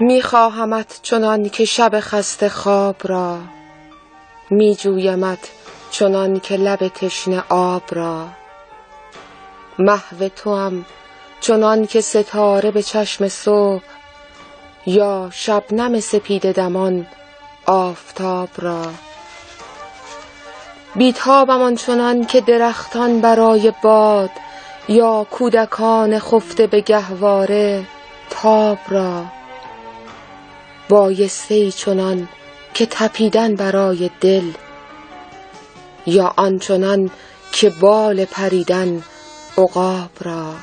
[0.00, 3.38] میخواهمت چنان که شب خسته خواب را.
[4.50, 5.50] میجویمت
[5.90, 8.26] چنان که لب تشنه آب را.
[9.78, 10.84] محو توام
[11.40, 13.82] چنان که ستاره به چشم صبح
[14.86, 17.06] یا شبنم سپیده دمان
[17.66, 18.82] آفتاب را.
[20.94, 24.30] بی تابم آنچنان که درختان برای باد
[24.88, 27.84] یا کودکان خفته به گهواره
[28.30, 29.37] تاب را.
[30.88, 32.28] بایسته ای چنان
[32.74, 34.50] که طپیدن برای دل
[36.06, 37.10] یا آنچنان
[37.52, 39.02] که بال پریدن
[39.58, 40.54] عقاب را.